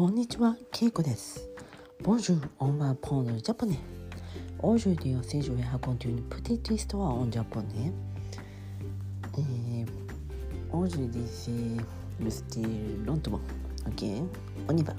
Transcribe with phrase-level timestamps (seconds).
[0.00, 1.46] こんにちは、ケイコです。
[2.02, 3.78] Bonjour, on va prendre le japonais.
[4.62, 7.92] Aujourd'hui, aussi, je vais raconter une petite histoire en japonais.
[9.36, 9.84] Et
[10.72, 11.50] aujourd'hui, c'est
[12.18, 13.40] le style lentement.
[13.86, 14.04] Ok,
[14.70, 14.94] on y va.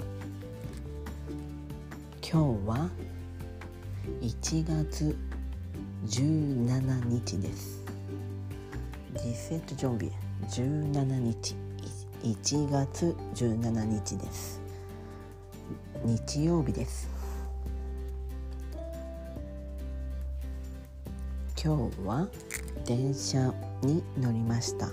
[2.22, 2.88] 今日は
[4.20, 5.16] 1月
[6.06, 7.82] 17日です。
[9.16, 10.10] 17ジョンビエ
[10.46, 11.56] 17日
[12.22, 14.61] 1月17日です
[16.04, 17.08] 日曜日です。
[21.62, 22.28] 今日は
[22.84, 24.88] 電車に乗りました。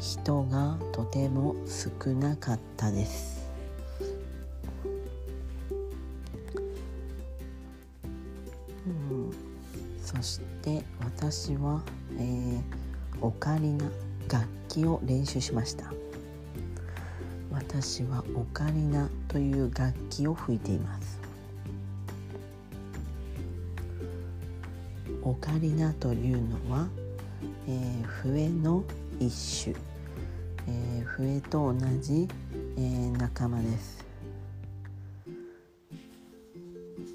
[0.00, 3.48] 人がとても少なかったです。
[8.86, 9.30] うん。
[10.02, 11.82] そして私は、
[12.18, 12.88] えー
[13.20, 13.84] オカリナ
[14.30, 15.92] 楽器を練習しました。
[17.70, 21.20] 私はオカリナという楽器を吹いています。
[25.22, 26.88] オカリナというのは、
[27.66, 28.82] えー笛の
[29.20, 29.76] 一種、
[30.66, 32.26] えー笛と同じ、
[32.78, 34.06] えー仲間です。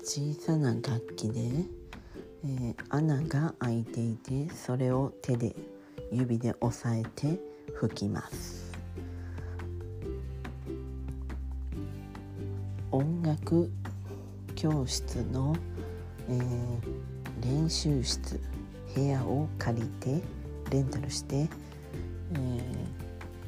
[0.04, 1.42] 小さな楽器で、
[2.46, 5.56] えー穴が開いていてそれを手で
[6.12, 7.40] 指で押さえて
[7.74, 8.73] 吹きます。
[12.94, 13.72] 音楽
[14.56, 15.56] 教室の、
[16.30, 17.04] えー
[17.42, 18.40] 練習室
[18.96, 20.22] 部屋を借りて
[20.72, 21.50] レンタルして、
[22.36, 22.62] え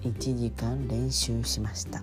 [0.03, 2.01] 1時間練習しました。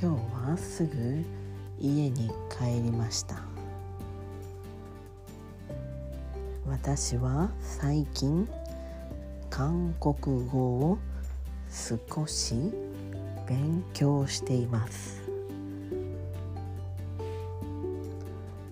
[0.00, 1.24] 今日はすぐ
[1.80, 3.42] 家に帰りました。
[6.64, 8.48] 私は最近
[9.50, 10.98] 韓国語を
[11.70, 12.54] 少し
[13.46, 15.22] 勉強しています。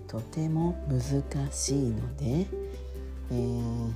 [0.07, 2.47] とても難しいので、
[3.31, 3.91] えー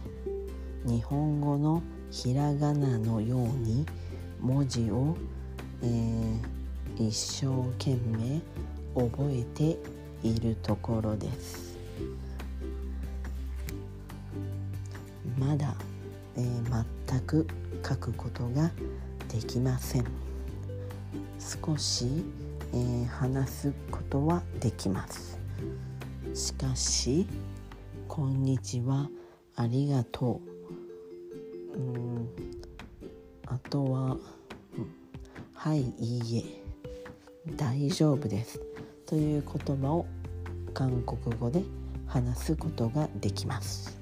[0.84, 3.86] 日本語のひらがなのように
[4.40, 5.16] 文字を、
[5.84, 6.62] えー
[6.98, 7.48] 一生
[7.80, 8.42] 懸命
[8.94, 9.78] 覚えて
[10.22, 11.78] いるところです。
[15.40, 15.76] まだ、
[16.36, 17.48] えー全く
[17.88, 18.72] 書くことが
[19.32, 20.06] できません。
[21.40, 22.06] 少し、
[22.74, 25.40] えー話すことはできます。
[26.34, 27.26] しかし
[28.10, 29.10] 「こんにちは」
[29.56, 30.42] 「ありがと
[31.74, 32.30] う」うん。
[33.46, 34.18] あとは
[35.54, 36.64] 「はいいいえ」
[37.56, 38.60] 「大丈夫です」
[39.08, 40.06] という言葉を
[40.74, 41.64] 韓国語で
[42.06, 43.98] 話すことができます。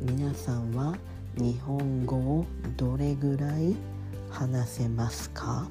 [0.00, 0.96] 皆さんは
[1.38, 3.76] 日本語をどれぐらい
[4.28, 5.68] 話せますか？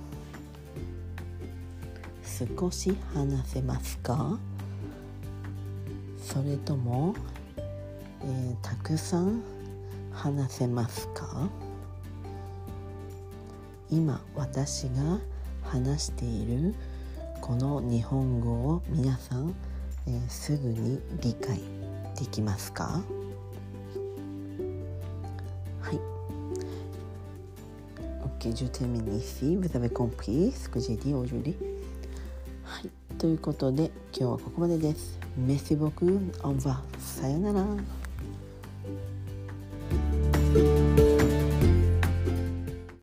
[2.58, 4.40] 少し話せますか？
[6.22, 7.14] それとも、
[8.22, 9.42] えーたくさん
[10.14, 11.50] 話せますか？
[13.92, 15.20] 今私が
[15.64, 16.76] 話している
[17.42, 19.54] この日本語を皆さん、
[20.08, 21.60] えーすぐに理解
[22.18, 23.02] できますか？
[28.40, 29.56] Ok, je termine ici.
[29.56, 31.56] Vous avez compris ce que j'ai dit aujourd'hui?
[32.64, 32.90] はい。
[33.18, 35.18] ということで今日はここまでです。
[35.40, 36.20] Merci beaucoup.
[36.44, 36.76] Au revoir.
[37.00, 37.66] さよなら。